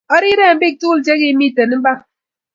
[0.15, 1.99] Arire eny bik tugul che kimiten imbar